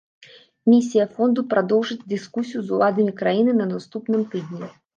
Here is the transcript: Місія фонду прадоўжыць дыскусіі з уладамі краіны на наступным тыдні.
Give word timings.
Місія 0.71 1.05
фонду 1.17 1.43
прадоўжыць 1.51 1.99
дыскусіі 2.15 2.65
з 2.65 2.75
уладамі 2.79 3.17
краіны 3.23 3.51
на 3.61 3.71
наступным 3.77 4.29
тыдні. 4.37 4.75